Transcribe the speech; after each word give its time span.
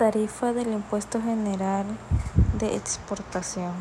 tarifa 0.00 0.54
del 0.54 0.72
impuesto 0.72 1.20
general 1.20 1.84
de 2.58 2.74
exportación? 2.74 3.74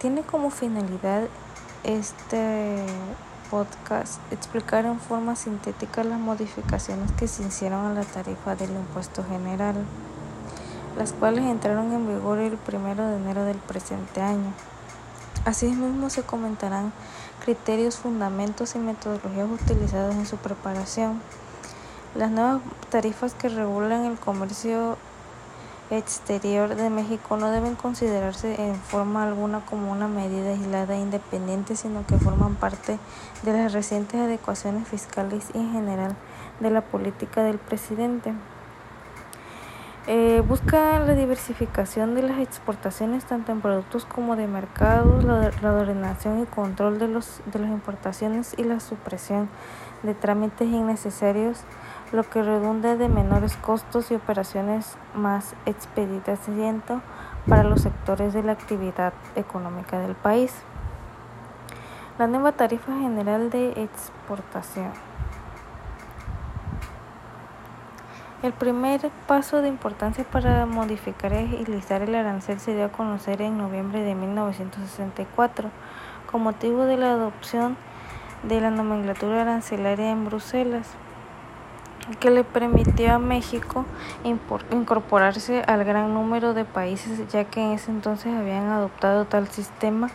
Tiene 0.00 0.22
como 0.22 0.50
finalidad 0.50 1.28
este 1.84 2.84
podcast 3.52 4.18
explicar 4.32 4.84
en 4.84 4.98
forma 4.98 5.36
sintética 5.36 6.02
las 6.02 6.18
modificaciones 6.18 7.12
que 7.12 7.28
se 7.28 7.44
hicieron 7.44 7.86
a 7.86 7.94
la 7.94 8.02
tarifa 8.02 8.56
del 8.56 8.72
impuesto 8.72 9.22
general, 9.22 9.76
las 10.98 11.12
cuales 11.12 11.44
entraron 11.44 11.92
en 11.92 12.08
vigor 12.08 12.40
el 12.40 12.58
1 12.66 13.10
de 13.10 13.16
enero 13.16 13.44
del 13.44 13.58
presente 13.58 14.20
año. 14.20 14.52
Asimismo 15.44 16.10
se 16.10 16.24
comentarán 16.24 16.92
criterios, 17.44 17.98
fundamentos 17.98 18.74
y 18.74 18.80
metodologías 18.80 19.48
utilizados 19.48 20.16
en 20.16 20.26
su 20.26 20.36
preparación. 20.38 21.22
Las 22.14 22.30
nuevas 22.30 22.60
tarifas 22.90 23.32
que 23.34 23.48
regulan 23.48 24.04
el 24.04 24.18
comercio 24.18 24.98
exterior 25.90 26.74
de 26.74 26.90
México 26.90 27.36
no 27.36 27.50
deben 27.50 27.74
considerarse 27.74 28.66
en 28.66 28.76
forma 28.76 29.24
alguna 29.24 29.64
como 29.64 29.90
una 29.90 30.08
medida 30.08 30.50
aislada 30.50 30.94
e 30.94 31.00
independiente, 31.00 31.76
sino 31.76 32.06
que 32.06 32.18
forman 32.18 32.54
parte 32.54 32.98
de 33.42 33.52
las 33.52 33.72
recientes 33.72 34.20
adecuaciones 34.20 34.88
fiscales 34.88 35.50
y 35.54 35.58
en 35.58 35.72
general 35.72 36.16
de 36.60 36.70
la 36.70 36.82
política 36.82 37.42
del 37.42 37.58
presidente. 37.58 38.32
Eh, 40.08 40.42
busca 40.48 40.98
la 40.98 41.14
diversificación 41.14 42.16
de 42.16 42.22
las 42.22 42.40
exportaciones 42.40 43.24
tanto 43.24 43.52
en 43.52 43.60
productos 43.60 44.04
como 44.04 44.34
de 44.34 44.48
mercados, 44.48 45.22
la, 45.22 45.52
la 45.62 45.72
ordenación 45.72 46.42
y 46.42 46.46
control 46.46 46.98
de, 46.98 47.06
los, 47.06 47.40
de 47.46 47.60
las 47.60 47.70
importaciones 47.70 48.54
y 48.58 48.64
la 48.64 48.80
supresión 48.80 49.48
de 50.02 50.14
trámites 50.14 50.66
innecesarios, 50.66 51.60
lo 52.12 52.28
que 52.28 52.42
redunda 52.42 52.96
de 52.96 53.08
menores 53.08 53.56
costos 53.56 54.10
y 54.10 54.14
operaciones 54.14 54.96
más 55.14 55.54
expeditas 55.64 56.40
para 57.48 57.64
los 57.64 57.80
sectores 57.80 58.34
de 58.34 58.42
la 58.42 58.52
actividad 58.52 59.14
económica 59.34 59.98
del 59.98 60.14
país. 60.14 60.54
La 62.18 62.26
nueva 62.26 62.52
tarifa 62.52 62.92
general 62.98 63.48
de 63.48 63.70
exportación. 63.82 64.92
El 68.42 68.52
primer 68.52 69.08
paso 69.26 69.62
de 69.62 69.68
importancia 69.68 70.24
para 70.24 70.66
modificar 70.66 71.32
y 71.32 71.36
agilizar 71.36 72.02
el 72.02 72.14
arancel 72.14 72.60
se 72.60 72.74
dio 72.74 72.86
a 72.86 72.92
conocer 72.92 73.40
en 73.40 73.56
noviembre 73.56 74.02
de 74.02 74.14
1964 74.14 75.70
con 76.30 76.42
motivo 76.42 76.84
de 76.84 76.96
la 76.96 77.12
adopción 77.12 77.76
de 78.42 78.60
la 78.60 78.70
nomenclatura 78.70 79.42
arancelaria 79.42 80.10
en 80.10 80.24
Bruselas, 80.24 80.88
que 82.20 82.30
le 82.30 82.44
permitió 82.44 83.14
a 83.14 83.18
México 83.18 83.84
incorporarse 84.24 85.62
al 85.62 85.84
gran 85.84 86.14
número 86.14 86.54
de 86.54 86.64
países 86.64 87.20
ya 87.30 87.44
que 87.44 87.60
en 87.62 87.72
ese 87.72 87.90
entonces 87.90 88.34
habían 88.34 88.68
adoptado 88.70 89.24
tal 89.24 89.48
sistema 89.48 90.10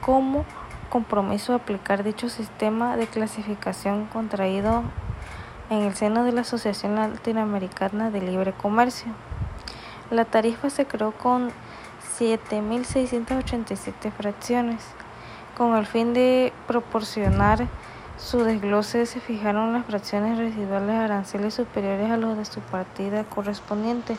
como 0.00 0.44
compromiso 0.90 1.52
de 1.52 1.58
aplicar 1.58 2.04
dicho 2.04 2.28
sistema 2.28 2.96
de 2.96 3.06
clasificación 3.06 4.06
contraído 4.06 4.82
en 5.70 5.82
el 5.82 5.94
seno 5.94 6.24
de 6.24 6.32
la 6.32 6.42
Asociación 6.42 6.94
Latinoamericana 6.94 8.10
de 8.10 8.20
Libre 8.20 8.52
Comercio. 8.52 9.12
La 10.10 10.24
tarifa 10.24 10.70
se 10.70 10.86
creó 10.86 11.10
con 11.12 11.50
7.687 12.18 14.12
fracciones. 14.12 14.82
Con 15.56 15.74
el 15.74 15.86
fin 15.86 16.14
de 16.14 16.52
proporcionar 16.66 17.66
su 18.18 18.44
desglose 18.44 19.06
se 19.06 19.20
fijaron 19.20 19.72
las 19.72 19.86
fracciones 19.86 20.38
residuales 20.38 20.96
aranceles 20.96 21.54
superiores 21.54 22.10
a 22.10 22.16
los 22.16 22.36
de 22.36 22.44
su 22.44 22.60
partida 22.60 23.24
correspondiente 23.24 24.16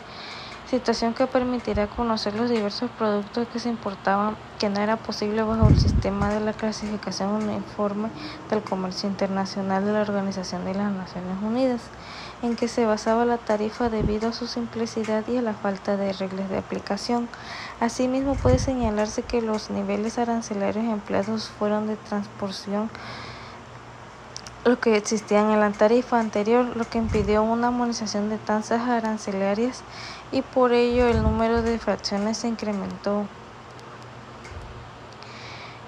situación 0.69 1.13
que 1.13 1.27
permitirá 1.27 1.87
conocer 1.87 2.35
los 2.35 2.49
diversos 2.49 2.91
productos 2.97 3.47
que 3.47 3.59
se 3.59 3.69
importaban 3.69 4.35
que 4.59 4.69
no 4.69 4.81
era 4.81 4.97
posible 4.97 5.41
bajo 5.41 5.69
el 5.69 5.79
sistema 5.79 6.29
de 6.29 6.41
la 6.41 6.51
clasificación 6.51 7.29
uniforme 7.29 8.09
del 8.49 8.61
comercio 8.61 9.07
internacional 9.07 9.85
de 9.85 9.93
la 9.93 10.01
Organización 10.01 10.65
de 10.65 10.73
las 10.73 10.91
Naciones 10.91 11.37
Unidas, 11.41 11.81
en 12.41 12.57
que 12.57 12.67
se 12.67 12.85
basaba 12.85 13.23
la 13.23 13.37
tarifa 13.37 13.89
debido 13.89 14.29
a 14.29 14.33
su 14.33 14.45
simplicidad 14.45 15.25
y 15.27 15.37
a 15.37 15.41
la 15.41 15.53
falta 15.53 15.95
de 15.95 16.11
reglas 16.11 16.49
de 16.49 16.57
aplicación. 16.57 17.29
Asimismo, 17.79 18.35
puede 18.35 18.59
señalarse 18.59 19.21
que 19.21 19.41
los 19.41 19.69
niveles 19.69 20.17
arancelarios 20.17 20.85
empleados 20.85 21.47
fueron 21.47 21.87
de 21.87 21.95
transportación 21.95 22.89
lo 24.67 24.79
que 24.79 24.95
existía 24.97 25.41
en 25.41 25.59
la 25.59 25.71
tarifa 25.71 26.19
anterior, 26.19 26.75
lo 26.75 26.89
que 26.89 26.97
impidió 26.97 27.43
una 27.43 27.67
armonización 27.67 28.29
de 28.29 28.37
tasas 28.39 28.81
arancelarias 28.89 29.85
y 30.31 30.41
por 30.41 30.73
ello 30.73 31.07
el 31.07 31.23
número 31.23 31.61
de 31.61 31.79
fracciones 31.79 32.39
se 32.39 32.47
incrementó. 32.49 33.29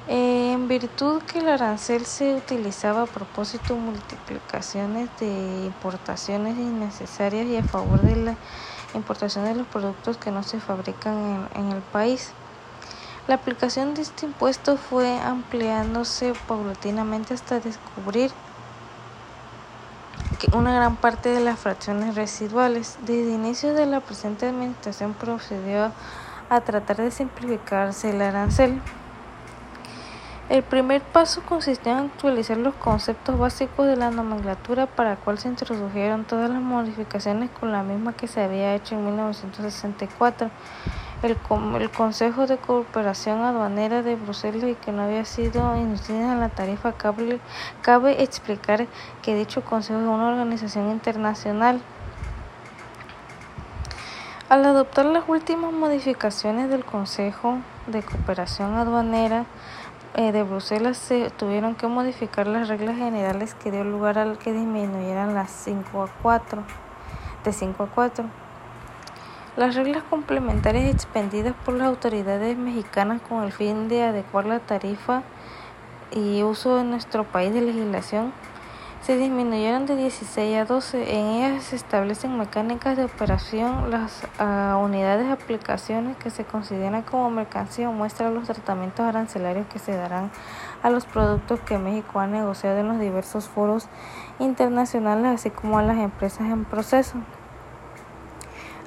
En 0.06 0.68
virtud 0.68 1.22
que 1.24 1.40
el 1.40 1.50
arancel 1.50 2.06
se 2.06 2.36
utilizaba 2.36 3.04
a 3.04 3.12
propósito 3.12 3.76
de 3.76 3.82
multiplicaciones 3.82 5.16
de 5.18 5.66
importaciones 5.66 6.58
innecesarias 6.58 7.46
y 7.46 7.58
a 7.58 7.64
favor 7.64 8.02
de 8.02 8.16
la 8.16 8.40
importación 8.94 9.46
de 9.46 9.54
los 9.56 9.68
productos 9.68 10.18
que 10.18 10.32
no 10.32 10.42
se 10.44 10.60
fabrican 10.60 11.50
en, 11.54 11.66
en 11.66 11.72
el 11.72 11.84
país. 11.84 12.38
La 13.28 13.36
aplicación 13.36 13.94
de 13.94 14.02
este 14.02 14.26
impuesto 14.26 14.78
fue 14.78 15.20
ampliándose 15.20 16.34
paulatinamente 16.34 17.36
hasta 17.36 17.60
descubrir 17.60 18.36
una 20.54 20.74
gran 20.74 20.96
parte 20.96 21.30
de 21.30 21.40
las 21.40 21.60
fracciones 21.60 22.16
residuales. 22.16 22.98
Desde 23.02 23.32
inicio 23.32 23.74
de 23.74 23.86
la 23.86 24.00
presente 24.00 24.48
administración 24.48 25.14
procedió 25.14 25.92
a 26.50 26.62
tratar 26.62 26.98
de 26.98 27.12
simplificarse 27.12 28.10
el 28.10 28.22
arancel. 28.22 28.82
El 30.50 30.64
primer 30.64 31.04
paso 31.04 31.44
consistió 31.48 31.92
en 31.92 32.06
actualizar 32.06 32.58
los 32.58 32.74
conceptos 32.74 33.38
básicos 33.38 33.86
de 33.86 33.96
la 33.96 34.10
nomenclatura 34.10 34.88
para 34.88 35.12
la 35.12 35.16
cual 35.18 35.38
se 35.38 35.48
introdujeron 35.48 36.26
todas 36.26 36.50
las 36.50 36.62
modificaciones 36.62 37.52
con 37.52 37.72
la 37.72 37.84
misma 37.84 38.14
que 38.14 38.28
se 38.28 38.42
había 38.42 38.74
hecho 38.74 38.96
en 38.96 39.06
1964 39.06 40.50
el, 41.24 41.38
el 41.82 41.90
Consejo 41.92 42.48
de 42.48 42.58
Cooperación 42.58 43.42
Aduanera 43.42 44.02
de 44.02 44.16
Bruselas 44.16 44.64
y 44.64 44.76
que 44.76 44.92
no 44.92 45.04
había 45.04 45.26
sido 45.26 45.76
incluida 45.76 46.34
en 46.34 46.40
la 46.40 46.50
tarifa 46.50 46.94
cable, 46.94 47.40
cabe 47.82 48.24
explicar 48.24 48.88
que 49.22 49.36
dicho 49.36 49.64
Consejo 49.64 50.00
es 50.00 50.08
una 50.08 50.30
organización 50.30 50.90
internacional. 50.92 51.82
Al 54.50 54.66
adoptar 54.66 55.06
las 55.06 55.26
últimas 55.28 55.72
modificaciones 55.72 56.70
del 56.70 56.84
Consejo 56.84 57.60
de 57.86 58.02
Cooperación 58.02 58.76
Aduanera 58.76 59.46
eh, 60.16 60.32
de 60.32 60.42
Bruselas, 60.42 60.98
se 60.98 61.30
tuvieron 61.30 61.76
que 61.76 61.86
modificar 61.88 62.48
las 62.48 62.68
reglas 62.68 62.98
generales 62.98 63.54
que 63.54 63.72
dio 63.72 63.84
lugar 63.84 64.18
al 64.18 64.40
que 64.40 64.52
disminuyeran 64.52 65.36
las 65.36 65.52
5 65.52 66.02
a 66.02 66.08
4, 66.24 66.64
de 67.44 67.54
5 67.54 67.84
a 67.84 67.88
4. 67.88 68.49
Las 69.60 69.76
reglas 69.76 70.04
complementarias 70.04 70.90
expendidas 70.90 71.54
por 71.66 71.74
las 71.74 71.90
autoridades 71.90 72.58
mexicanas 72.58 73.22
con 73.22 73.44
el 73.44 73.52
fin 73.52 73.90
de 73.90 74.04
adecuar 74.04 74.46
la 74.46 74.60
tarifa 74.60 75.24
y 76.12 76.44
uso 76.44 76.80
en 76.80 76.92
nuestro 76.92 77.26
país 77.26 77.54
de 77.54 77.60
legislación 77.60 78.32
se 79.02 79.18
disminuyeron 79.18 79.86
de 79.86 79.98
16 79.98 80.56
a 80.60 80.64
12. 80.64 81.14
En 81.14 81.26
ellas 81.26 81.64
se 81.66 81.76
establecen 81.76 82.38
mecánicas 82.38 82.96
de 82.96 83.04
operación, 83.04 83.92
las 83.92 84.22
unidades 84.82 85.28
de 85.28 85.34
aplicaciones 85.34 86.16
que 86.16 86.30
se 86.30 86.46
consideran 86.46 87.02
como 87.02 87.30
mercancía 87.30 87.90
muestran 87.90 88.36
los 88.36 88.46
tratamientos 88.46 89.06
arancelarios 89.06 89.68
que 89.68 89.80
se 89.80 89.92
darán 89.94 90.32
a 90.84 90.90
los 90.90 91.06
productos 91.06 91.60
que 91.60 91.78
México 91.78 92.22
ha 92.22 92.28
negociado 92.28 92.78
en 92.78 92.88
los 92.88 93.00
diversos 93.00 93.50
foros 93.50 93.90
internacionales, 94.40 95.26
así 95.26 95.50
como 95.50 95.80
a 95.80 95.84
las 95.84 95.98
empresas 95.98 96.50
en 96.50 96.64
proceso. 96.64 97.18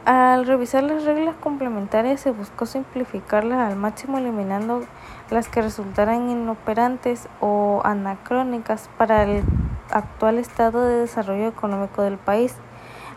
Al 0.04 0.46
revisar 0.46 0.82
las 0.82 1.04
reglas 1.04 1.36
complementarias 1.36 2.20
se 2.20 2.32
buscó 2.32 2.66
simplificarlas 2.66 3.70
al 3.70 3.78
máximo 3.78 4.18
eliminando 4.18 4.82
las 5.30 5.48
que 5.48 5.62
resultaran 5.62 6.28
inoperantes 6.28 7.28
o 7.40 7.80
anacrónicas 7.84 8.90
para 8.98 9.22
el 9.22 9.44
actual 9.92 10.38
estado 10.38 10.84
de 10.84 10.96
desarrollo 10.96 11.46
económico 11.46 12.02
del 12.02 12.18
país. 12.18 12.56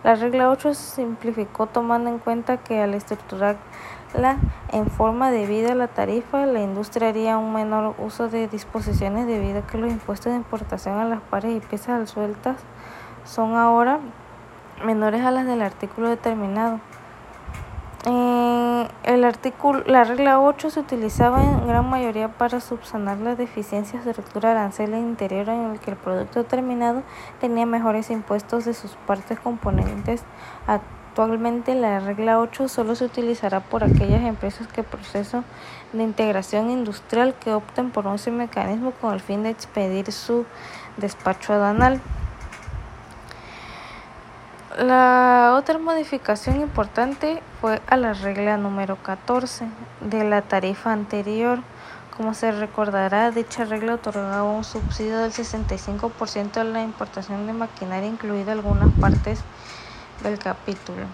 La 0.04 0.14
regla 0.14 0.52
8 0.52 0.76
se 0.76 0.98
simplificó 0.98 1.66
tomando 1.66 2.12
en 2.12 2.20
cuenta 2.20 2.58
que 2.58 2.80
al 2.80 2.94
estructurarla 2.94 4.38
en 4.72 4.86
forma 4.86 5.32
debida 5.32 5.72
a 5.72 5.76
la 5.76 5.88
tarifa, 5.88 6.46
la 6.46 6.62
industria 6.62 7.10
haría 7.10 7.40
un 7.40 7.52
menor 7.52 7.96
uso 7.98 8.30
de 8.30 8.48
disposiciones 8.48 9.26
debido 9.26 9.62
a 9.62 9.66
que 9.66 9.80
los 9.80 9.92
impuestos 9.92 10.34
de 10.34 10.38
importación 10.38 11.00
a 11.00 11.06
las 11.06 11.22
pares 11.22 11.58
y 11.58 11.66
piezas 11.66 12.08
sueltas 12.12 12.58
son 13.24 13.56
ahora 13.56 14.02
menores 14.84 15.22
a 15.22 15.32
las 15.32 15.46
del 15.46 15.62
artículo 15.62 16.10
determinado. 16.10 16.80
Eh, 18.08 18.88
el 19.04 19.24
artículo, 19.24 19.84
la 19.88 20.04
regla 20.04 20.40
8 20.40 20.70
se 20.70 20.80
utilizaba 20.80 21.44
en 21.44 21.68
gran 21.68 21.90
mayoría 21.90 22.28
para 22.28 22.60
subsanar 22.60 23.18
las 23.18 23.38
deficiencias 23.38 24.06
de 24.06 24.12
estructura 24.12 24.52
arancel 24.52 24.94
interior 24.94 25.50
en 25.50 25.72
el 25.72 25.80
que 25.80 25.92
el 25.92 25.98
producto 25.98 26.44
terminado 26.44 27.02
tenía 27.42 27.66
mejores 27.66 28.12
impuestos 28.12 28.66
de 28.66 28.76
sus 28.76 28.92
partes 29.08 29.40
componentes. 29.40 30.24
Actualmente 30.68 31.74
la 31.74 32.00
regla 32.00 32.40
8 32.40 32.68
solo 32.68 32.94
se 32.94 33.06
utilizará 33.06 33.60
por 33.60 33.84
aquellas 33.84 34.22
empresas 34.22 34.68
que 34.68 34.84
proceso 34.84 35.44
de 35.94 36.04
integración 36.04 36.70
industrial 36.70 37.34
que 37.36 37.54
opten 37.54 37.90
por 37.90 38.06
ese 38.14 38.30
mecanismo 38.30 38.92
con 38.92 39.14
el 39.14 39.20
fin 39.20 39.42
de 39.42 39.50
expedir 39.50 40.12
su 40.12 40.46
despacho 40.98 41.54
aduanal. 41.54 42.02
La 44.78 45.56
otra 45.58 45.78
modificación 45.80 46.60
importante 46.60 47.42
fue 47.62 47.82
a 47.88 47.96
la 47.96 48.12
regla 48.12 48.58
número 48.58 48.98
14 48.98 49.68
de 50.02 50.26
la 50.26 50.42
tarifa 50.42 50.92
anterior. 50.92 51.60
Como 52.18 52.34
se 52.34 52.52
recordará, 52.52 53.32
dicha 53.32 53.64
regla 53.64 53.94
otorgaba 53.94 54.44
un 54.44 54.66
subsidio 54.66 55.20
del 55.20 55.32
65% 55.32 56.58
a 56.58 56.66
la 56.66 56.84
importación 56.84 57.48
de 57.48 57.54
maquinaria, 57.54 58.10
incluida 58.10 58.52
algunas 58.52 58.90
partes 59.00 59.40
del 60.22 60.38
capítulo. 60.40 61.06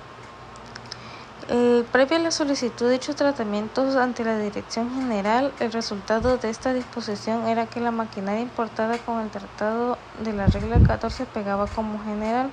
Eh, 1.50 1.86
previo 1.92 2.18
a 2.18 2.20
la 2.22 2.32
solicitud 2.32 2.88
de 2.88 2.94
dichos 2.94 3.16
tratamientos 3.16 3.96
ante 3.96 4.24
la 4.24 4.40
Dirección 4.40 4.92
General, 4.96 5.54
el 5.60 5.72
resultado 5.72 6.38
de 6.38 6.50
esta 6.50 6.74
disposición 6.74 7.48
era 7.48 7.68
que 7.68 7.80
la 7.80 7.92
maquinaria 7.92 8.42
importada 8.42 8.98
con 8.98 9.20
el 9.20 9.30
tratado 9.30 10.00
de 10.24 10.34
la 10.34 10.48
regla 10.48 10.80
14 10.84 11.28
pegaba 11.28 11.68
como 11.68 12.04
general. 12.04 12.50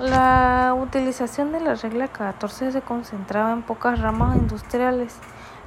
La 0.00 0.74
utilización 0.80 1.52
de 1.52 1.60
la 1.60 1.74
regla 1.74 2.08
14 2.08 2.72
se 2.72 2.80
concentraba 2.80 3.52
en 3.52 3.60
pocas 3.60 4.00
ramas 4.00 4.34
industriales. 4.34 5.14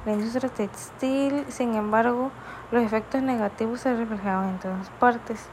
La 0.04 0.14
industria 0.14 0.48
textil, 0.48 1.44
sin 1.50 1.76
embargo, 1.76 2.32
los 2.72 2.82
efectos 2.82 3.22
negativos 3.22 3.82
se 3.82 3.94
reflejaban 3.94 4.48
en 4.48 4.58
todas 4.58 4.90
partes. 4.98 5.48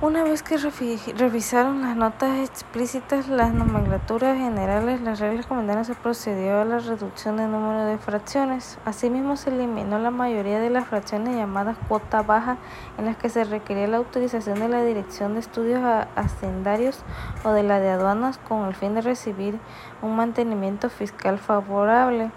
Una 0.00 0.22
vez 0.22 0.44
que 0.44 0.56
revisaron 0.58 1.82
las 1.82 1.96
notas 1.96 2.48
explícitas, 2.48 3.26
las 3.26 3.52
nomenclaturas 3.52 4.38
generales, 4.38 5.00
las 5.00 5.18
reglas 5.18 5.46
comunitarias 5.46 5.88
se 5.88 5.96
procedió 5.96 6.60
a 6.60 6.64
la 6.64 6.78
reducción 6.78 7.36
del 7.36 7.50
número 7.50 7.84
de 7.84 7.98
fracciones. 7.98 8.78
Asimismo, 8.84 9.36
se 9.36 9.50
eliminó 9.50 9.98
la 9.98 10.12
mayoría 10.12 10.60
de 10.60 10.70
las 10.70 10.86
fracciones 10.86 11.34
llamadas 11.34 11.76
cuota 11.88 12.22
baja, 12.22 12.58
en 12.96 13.06
las 13.06 13.16
que 13.16 13.28
se 13.28 13.42
requería 13.42 13.88
la 13.88 13.96
autorización 13.96 14.60
de 14.60 14.68
la 14.68 14.84
Dirección 14.84 15.34
de 15.34 15.40
Estudios 15.40 15.82
Hacendarios 16.14 17.02
o 17.42 17.50
de 17.50 17.64
la 17.64 17.80
de 17.80 17.90
aduanas 17.90 18.38
con 18.38 18.68
el 18.68 18.76
fin 18.76 18.94
de 18.94 19.00
recibir 19.00 19.58
un 20.00 20.14
mantenimiento 20.14 20.90
fiscal 20.90 21.40
favorable 21.40 22.30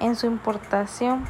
en 0.00 0.16
su 0.16 0.24
importación. 0.24 1.26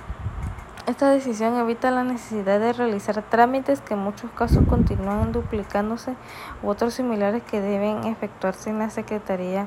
Esta 0.89 1.11
decisión 1.11 1.55
evita 1.59 1.91
la 1.91 2.03
necesidad 2.03 2.59
de 2.61 2.73
realizar 2.73 3.21
trámites 3.21 3.83
que 3.83 3.93
en 3.93 4.01
muchos 4.01 4.31
casos 4.31 4.65
continúan 4.67 5.33
duplicándose 5.33 6.15
u 6.63 6.71
otros 6.71 6.95
similares 6.95 7.43
que 7.43 7.61
deben 7.61 8.05
efectuarse 8.05 8.71
en 8.71 8.79
la 8.79 8.89
Secretaría 8.89 9.67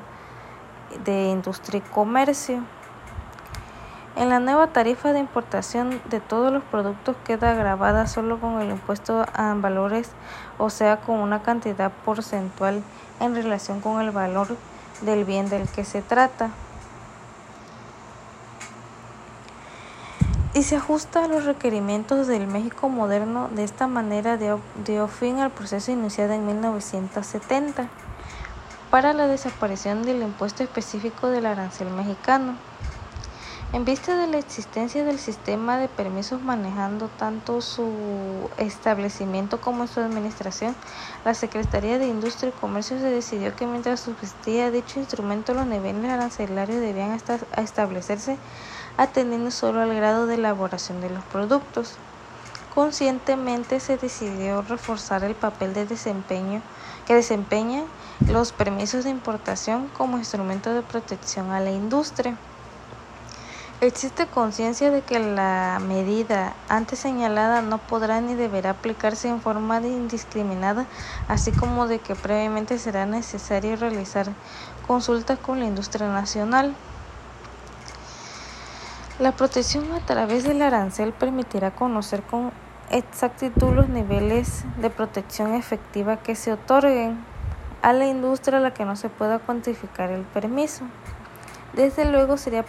de 1.04 1.28
Industria 1.28 1.78
y 1.78 1.90
Comercio. 1.92 2.64
En 4.16 4.30
la 4.30 4.40
nueva 4.40 4.72
tarifa 4.72 5.12
de 5.12 5.20
importación 5.20 6.02
de 6.10 6.18
todos 6.18 6.52
los 6.52 6.64
productos 6.64 7.14
queda 7.22 7.54
grabada 7.54 8.08
solo 8.08 8.40
con 8.40 8.60
el 8.60 8.70
impuesto 8.70 9.24
a 9.32 9.54
valores, 9.54 10.10
o 10.58 10.70
sea, 10.70 10.96
con 10.96 11.20
una 11.20 11.40
cantidad 11.44 11.92
porcentual 12.04 12.82
en 13.20 13.36
relación 13.36 13.80
con 13.80 14.00
el 14.00 14.10
valor 14.10 14.48
del 15.02 15.24
bien 15.24 15.48
del 15.48 15.68
que 15.68 15.84
se 15.84 16.02
trata. 16.02 16.50
Y 20.54 20.64
se 20.64 20.76
ajusta 20.76 21.24
a 21.24 21.28
los 21.28 21.44
requerimientos 21.44 22.26
del 22.26 22.46
México 22.46 22.88
moderno. 22.88 23.48
De 23.48 23.64
esta 23.64 23.86
manera 23.86 24.36
dio, 24.36 24.60
fin 25.08 25.38
al 25.38 25.50
proceso 25.50 25.92
iniciado 25.92 26.34
en 26.34 26.46
1970 26.46 27.88
para 28.90 29.14
la 29.14 29.26
desaparición 29.26 30.02
del 30.02 30.20
impuesto 30.20 30.62
específico 30.62 31.28
del 31.28 31.46
arancel 31.46 31.88
mexicano. 31.90 32.56
En 33.72 33.86
vista 33.86 34.14
de 34.18 34.26
la 34.26 34.36
existencia 34.36 35.02
del 35.02 35.18
sistema 35.18 35.78
de 35.78 35.88
permisos 35.88 36.42
manejando 36.42 37.08
tanto 37.08 37.62
su 37.62 38.50
establecimiento 38.58 39.62
como 39.62 39.86
su 39.86 40.00
administración, 40.00 40.76
la 41.24 41.32
Secretaría 41.32 41.98
de 41.98 42.06
Industria 42.06 42.50
y 42.50 42.60
Comercio 42.60 42.98
se 42.98 43.06
decidió 43.06 43.56
que 43.56 43.66
mientras 43.66 44.00
subsistía 44.00 44.70
dicho 44.70 45.00
instrumento 45.00 45.54
los 45.54 45.66
niveles 45.66 46.04
arancelarios 46.04 46.82
debían 46.82 47.18
establecerse 47.56 48.36
atendiendo 48.96 49.50
solo 49.50 49.80
al 49.80 49.94
grado 49.94 50.26
de 50.26 50.34
elaboración 50.34 51.00
de 51.00 51.10
los 51.10 51.24
productos. 51.24 51.98
Conscientemente 52.74 53.80
se 53.80 53.98
decidió 53.98 54.62
reforzar 54.62 55.24
el 55.24 55.34
papel 55.34 55.74
de 55.74 55.84
desempeño 55.84 56.62
que 57.06 57.14
desempeñan 57.14 57.84
los 58.28 58.52
permisos 58.52 59.04
de 59.04 59.10
importación 59.10 59.88
como 59.88 60.16
instrumento 60.16 60.72
de 60.72 60.82
protección 60.82 61.50
a 61.50 61.60
la 61.60 61.70
industria. 61.70 62.38
Existe 63.82 64.28
conciencia 64.28 64.92
de 64.92 65.02
que 65.02 65.18
la 65.18 65.80
medida 65.82 66.54
antes 66.68 67.00
señalada 67.00 67.62
no 67.62 67.78
podrá 67.78 68.20
ni 68.20 68.36
deberá 68.36 68.70
aplicarse 68.70 69.28
en 69.28 69.40
forma 69.40 69.80
indiscriminada, 69.80 70.86
así 71.26 71.50
como 71.50 71.88
de 71.88 71.98
que 71.98 72.14
previamente 72.14 72.78
será 72.78 73.06
necesario 73.06 73.74
realizar 73.74 74.28
consultas 74.86 75.40
con 75.40 75.58
la 75.58 75.66
industria 75.66 76.06
nacional. 76.06 76.76
La 79.18 79.32
protección 79.32 79.92
a 79.92 80.00
través 80.00 80.42
del 80.44 80.62
arancel 80.62 81.12
permitirá 81.12 81.70
conocer 81.70 82.22
con 82.22 82.50
exactitud 82.90 83.74
los 83.74 83.90
niveles 83.90 84.64
de 84.78 84.88
protección 84.88 85.52
efectiva 85.52 86.16
que 86.16 86.34
se 86.34 86.50
otorguen 86.50 87.22
a 87.82 87.92
la 87.92 88.06
industria 88.06 88.56
a 88.56 88.62
la 88.62 88.72
que 88.72 88.86
no 88.86 88.96
se 88.96 89.10
pueda 89.10 89.38
cuantificar 89.38 90.10
el 90.10 90.22
permiso. 90.22 90.84
Desde 91.74 92.06
luego 92.06 92.38
sería 92.38 92.64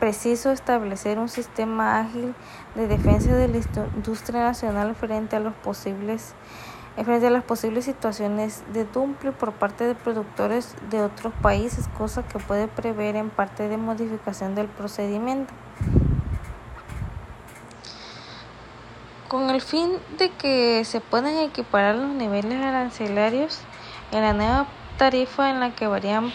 preciso 0.00 0.50
establecer 0.50 1.20
un 1.20 1.28
sistema 1.28 2.00
ágil 2.00 2.34
de 2.74 2.88
defensa 2.88 3.36
de 3.36 3.46
la 3.46 3.58
industria 3.94 4.40
nacional 4.40 4.96
frente 4.96 5.36
a 5.36 5.40
los 5.40 5.54
posibles 5.54 6.34
frente 7.04 7.28
a 7.28 7.30
las 7.30 7.44
posibles 7.44 7.84
situaciones 7.84 8.64
de 8.72 8.84
dumpling 8.84 9.32
por 9.32 9.52
parte 9.52 9.84
de 9.84 9.94
productores 9.94 10.74
de 10.90 11.00
otros 11.02 11.32
países, 11.40 11.86
cosa 11.96 12.24
que 12.26 12.40
puede 12.40 12.66
prever 12.66 13.14
en 13.14 13.30
parte 13.30 13.68
de 13.68 13.76
modificación 13.76 14.56
del 14.56 14.66
procedimiento. 14.66 15.54
Con 19.28 19.50
el 19.50 19.60
fin 19.60 19.92
de 20.16 20.30
que 20.30 20.84
se 20.84 21.00
puedan 21.00 21.36
equiparar 21.36 21.96
los 21.96 22.10
niveles 22.10 22.62
arancelarios 22.62 23.60
en 24.10 24.22
la 24.22 24.32
nueva 24.32 24.66
tarifa 24.96 25.50
en 25.50 25.60
la 25.60 25.70
que 25.70 25.86
varían 25.86 26.32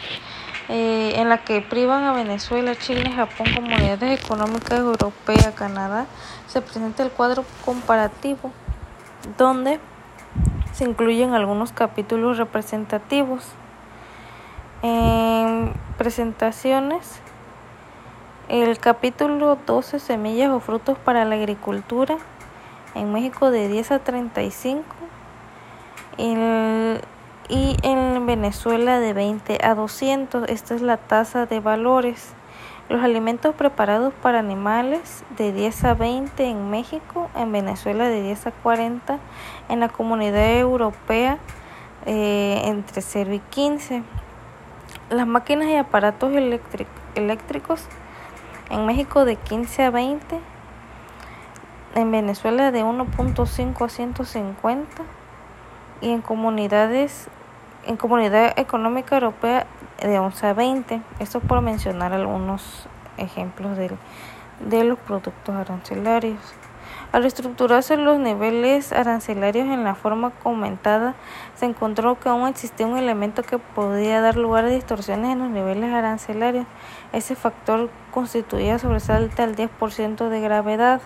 eh, 0.69 1.13
en 1.17 1.27
la 1.27 1.39
que 1.39 1.61
privan 1.61 2.03
a 2.03 2.13
Venezuela, 2.13 2.75
Chile, 2.75 3.11
Japón, 3.11 3.47
comunidades 3.53 4.23
económicas 4.23 4.79
europeas, 4.79 5.51
Canadá, 5.55 6.05
se 6.47 6.61
presenta 6.61 7.03
el 7.03 7.11
cuadro 7.11 7.43
comparativo, 7.65 8.51
donde 9.37 9.79
se 10.71 10.85
incluyen 10.85 11.33
algunos 11.33 11.73
capítulos 11.73 12.37
representativos. 12.37 13.43
En 14.83 15.73
presentaciones, 15.97 17.19
el 18.47 18.77
capítulo 18.79 19.57
12, 19.65 19.99
semillas 19.99 20.49
o 20.51 20.59
frutos 20.61 20.97
para 20.97 21.25
la 21.25 21.35
agricultura, 21.35 22.17
en 22.95 23.11
México 23.11 23.51
de 23.51 23.67
10 23.67 23.91
a 23.91 23.99
35 23.99 24.83
y 27.49 27.77
en 27.83 28.25
Venezuela 28.25 28.99
de 28.99 29.13
20 29.13 29.59
a 29.63 29.75
200. 29.75 30.49
Esta 30.49 30.75
es 30.75 30.81
la 30.81 30.97
tasa 30.97 31.45
de 31.45 31.59
valores. 31.59 32.33
Los 32.89 33.01
alimentos 33.01 33.55
preparados 33.55 34.13
para 34.21 34.39
animales 34.39 35.23
de 35.37 35.53
10 35.53 35.83
a 35.85 35.93
20 35.93 36.45
en 36.45 36.69
México, 36.69 37.29
en 37.35 37.51
Venezuela 37.51 38.07
de 38.07 38.21
10 38.21 38.47
a 38.47 38.51
40, 38.51 39.19
en 39.69 39.79
la 39.79 39.89
comunidad 39.89 40.57
europea 40.57 41.37
eh, 42.05 42.61
entre 42.65 43.01
0 43.01 43.33
y 43.33 43.39
15. 43.39 44.03
Las 45.09 45.27
máquinas 45.27 45.69
y 45.69 45.75
aparatos 45.75 46.33
eléctricos 47.15 47.87
en 48.69 48.85
México 48.85 49.25
de 49.25 49.37
15 49.37 49.83
a 49.83 49.89
20, 49.89 50.39
en 51.95 52.11
Venezuela 52.11 52.71
de 52.71 52.83
1.5 52.83 53.85
a 53.85 53.89
150 53.89 55.03
y 56.01 56.09
en 56.09 56.21
comunidades 56.21 57.29
en 57.85 57.97
Comunidad 57.97 58.57
Económica 58.57 59.15
Europea 59.15 59.65
de 60.01 60.19
11 60.19 60.47
a 60.47 60.53
20. 60.53 61.01
Esto 61.19 61.39
por 61.39 61.61
mencionar 61.61 62.13
algunos 62.13 62.87
ejemplos 63.17 63.77
de, 63.77 63.91
de 64.69 64.83
los 64.83 64.97
productos 64.99 65.55
arancelarios. 65.55 66.39
Al 67.11 67.25
estructurarse 67.25 67.95
los 67.95 68.17
niveles 68.19 68.91
arancelarios 68.91 69.67
en 69.67 69.83
la 69.83 69.93
forma 69.93 70.31
comentada, 70.31 71.13
se 71.55 71.65
encontró 71.65 72.19
que 72.19 72.29
aún 72.29 72.47
existía 72.47 72.87
un 72.87 72.97
elemento 72.97 73.43
que 73.43 73.59
podía 73.59 74.19
dar 74.19 74.35
lugar 74.35 74.65
a 74.65 74.69
distorsiones 74.69 75.31
en 75.31 75.39
los 75.39 75.49
niveles 75.49 75.93
arancelarios. 75.93 76.65
Ese 77.11 77.35
factor 77.35 77.89
constituía 78.11 78.79
sobresalto 78.79 79.43
al 79.43 79.55
10% 79.55 80.29
de 80.29 80.41
gravedad. 80.41 81.01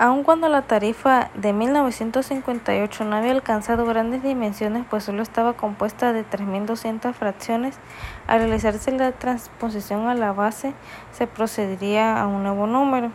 Aun 0.00 0.22
cuando 0.22 0.48
la 0.48 0.62
tarifa 0.62 1.28
de 1.34 1.52
1958 1.52 3.04
no 3.04 3.16
había 3.16 3.32
alcanzado 3.32 3.84
grandes 3.84 4.22
dimensiones, 4.22 4.86
pues 4.88 5.02
solo 5.02 5.22
estaba 5.22 5.54
compuesta 5.54 6.12
de 6.12 6.24
3.200 6.24 7.12
fracciones, 7.14 7.80
al 8.28 8.38
realizarse 8.38 8.92
la 8.92 9.10
transposición 9.10 10.06
a 10.06 10.14
la 10.14 10.32
base 10.32 10.72
se 11.10 11.26
procedería 11.26 12.22
a 12.22 12.28
un 12.28 12.44
nuevo 12.44 12.68
número. 12.68 13.10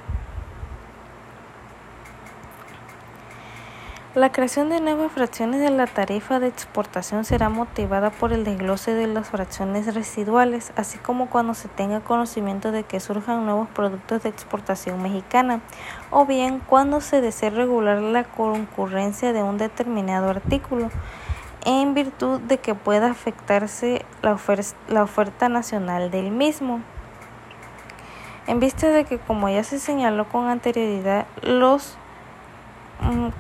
La 4.16 4.32
creación 4.32 4.70
de 4.70 4.80
nuevas 4.80 5.12
fracciones 5.12 5.60
de 5.60 5.72
la 5.72 5.88
tarifa 5.88 6.40
de 6.40 6.46
exportación 6.46 7.26
será 7.26 7.50
motivada 7.50 8.12
por 8.12 8.32
el 8.32 8.44
desglose 8.44 8.94
de 8.94 9.08
las 9.08 9.30
fracciones 9.30 9.92
residuales, 9.96 10.72
así 10.76 11.00
como 11.00 11.32
cuando 11.32 11.56
se 11.56 11.68
tenga 11.68 12.00
conocimiento 12.00 12.72
de 12.72 12.84
que 12.84 13.00
surjan 13.00 13.44
nuevos 13.44 13.68
productos 13.70 14.22
de 14.22 14.30
exportación 14.30 15.02
mexicana, 15.02 15.62
o 16.12 16.28
bien 16.28 16.60
cuando 16.60 17.02
se 17.02 17.22
desee 17.22 17.50
regular 17.50 18.04
la 18.04 18.24
concurrencia 18.24 19.34
de 19.34 19.42
un 19.42 19.58
determinado 19.58 20.30
artículo, 20.30 20.92
en 21.66 21.96
virtud 21.96 22.40
de 22.40 22.60
que 22.60 22.76
pueda 22.76 23.10
afectarse 23.10 24.06
la, 24.22 24.38
la 24.90 25.02
oferta 25.02 25.50
nacional 25.50 26.12
del 26.12 26.30
mismo. 26.30 26.82
En 28.46 28.60
vista 28.60 28.90
de 28.90 29.06
que, 29.06 29.18
como 29.18 29.50
ya 29.50 29.64
se 29.64 29.80
señaló 29.80 30.30
con 30.30 30.50
anterioridad, 30.50 31.26
los 31.42 31.98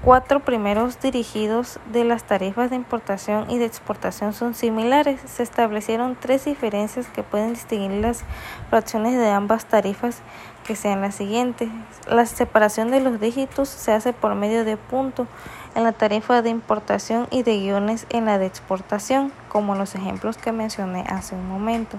cuatro 0.01 0.41
primeros 0.41 0.99
dirigidos 0.99 1.79
de 1.91 2.03
las 2.03 2.23
tarifas 2.23 2.69
de 2.69 2.75
importación 2.75 3.49
y 3.49 3.57
de 3.57 3.65
exportación 3.65 4.33
son 4.33 4.53
similares. 4.53 5.21
Se 5.25 5.43
establecieron 5.43 6.17
tres 6.19 6.45
diferencias 6.45 7.07
que 7.07 7.23
pueden 7.23 7.53
distinguir 7.53 8.01
las 8.01 8.23
fracciones 8.69 9.17
de 9.17 9.29
ambas 9.29 9.65
tarifas, 9.65 10.21
que 10.65 10.75
sean 10.75 11.01
las 11.01 11.15
siguientes. 11.15 11.69
La 12.07 12.25
separación 12.25 12.91
de 12.91 12.99
los 12.99 13.19
dígitos 13.19 13.69
se 13.69 13.91
hace 13.91 14.13
por 14.13 14.35
medio 14.35 14.65
de 14.65 14.77
punto 14.77 15.27
en 15.75 15.83
la 15.83 15.91
tarifa 15.91 16.41
de 16.41 16.49
importación 16.49 17.27
y 17.31 17.43
de 17.43 17.57
guiones 17.59 18.05
en 18.09 18.25
la 18.25 18.37
de 18.37 18.45
exportación, 18.45 19.31
como 19.49 19.75
los 19.75 19.95
ejemplos 19.95 20.37
que 20.37 20.51
mencioné 20.51 21.05
hace 21.07 21.35
un 21.35 21.47
momento. 21.47 21.97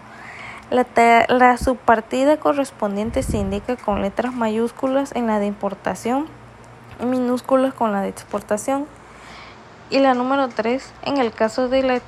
La, 0.71 0.87
la 1.29 1.57
subpartida 1.57 2.39
correspondiente 2.39 3.23
se 3.23 3.39
indica 3.39 3.77
con 3.77 4.03
letras 4.03 4.35
mayúsculas 4.35 5.13
en 5.15 5.27
la 5.27 5.39
de 5.39 5.47
importación 5.47 6.27
minúsculas 7.01 7.75
con 7.75 7.93
la 7.93 8.03
de 8.03 8.09
exportación. 8.09 8.87
Y 9.91 9.99
la 9.99 10.15
número 10.15 10.49
3, 10.49 10.93
en 11.03 11.19
el 11.19 11.33
caso 11.33 11.69
de 11.69 11.83
la, 11.83 12.01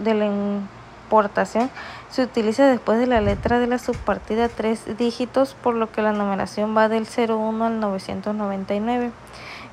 de 0.00 0.14
la 0.14 0.26
importación, 0.26 1.70
se 2.10 2.22
utiliza 2.22 2.66
después 2.66 2.98
de 2.98 3.06
la 3.06 3.20
letra 3.20 3.58
de 3.58 3.66
la 3.66 3.78
subpartida 3.78 4.48
tres 4.48 4.98
dígitos, 4.98 5.54
por 5.54 5.74
lo 5.74 5.90
que 5.90 6.02
la 6.02 6.12
numeración 6.12 6.76
va 6.76 6.88
del 6.88 7.06
01 7.06 7.64
al 7.64 7.80
999. 7.80 9.10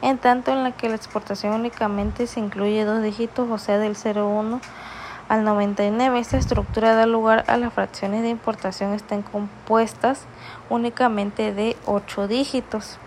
En 0.01 0.17
tanto, 0.17 0.51
en 0.51 0.63
la 0.63 0.71
que 0.71 0.87
la 0.87 0.95
exportación 0.95 1.53
únicamente 1.53 2.27
se 2.27 2.39
incluye 2.39 2.85
dos 2.85 3.01
dígitos, 3.01 3.49
o 3.49 3.57
sea, 3.57 3.77
del 3.77 3.97
01 3.97 4.61
al 5.27 5.43
99. 5.43 6.19
Esta 6.19 6.37
estructura 6.37 6.95
da 6.95 7.05
lugar 7.05 7.43
a 7.47 7.57
las 7.57 7.73
fracciones 7.73 8.21
de 8.21 8.29
importación 8.29 8.93
estén 8.93 9.21
compuestas 9.21 10.21
únicamente 10.69 11.53
de 11.53 11.75
8 11.85 12.27
dígitos. 12.27 12.99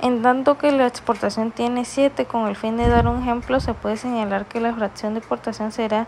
En 0.00 0.22
tanto 0.22 0.58
que 0.58 0.70
la 0.70 0.86
exportación 0.86 1.50
tiene 1.50 1.84
7, 1.84 2.26
con 2.26 2.46
el 2.46 2.54
fin 2.54 2.76
de 2.76 2.88
dar 2.88 3.08
un 3.08 3.20
ejemplo, 3.20 3.58
se 3.58 3.74
puede 3.74 3.96
señalar 3.96 4.46
que 4.46 4.60
la 4.60 4.72
fracción 4.72 5.14
de 5.14 5.18
exportación 5.18 5.72
será 5.72 6.06